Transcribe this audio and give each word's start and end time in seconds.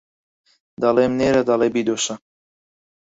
دەڵێم 0.81 1.13
نێرە 1.19 1.41
دەڵێ 1.49 1.67
بیدۆشە 1.75 2.15